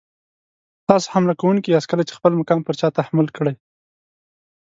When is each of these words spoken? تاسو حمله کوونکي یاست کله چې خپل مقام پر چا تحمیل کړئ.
تاسو 0.87 1.07
حمله 1.13 1.33
کوونکي 1.41 1.67
یاست 1.69 1.87
کله 1.91 2.03
چې 2.07 2.13
خپل 2.17 2.31
مقام 2.39 2.59
پر 2.65 2.75
چا 2.79 2.87
تحمیل 2.97 3.27
کړئ. 3.37 3.55